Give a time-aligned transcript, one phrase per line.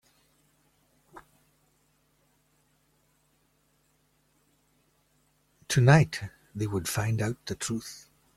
[5.67, 6.21] Tonight,
[6.55, 8.09] they would find out the truth.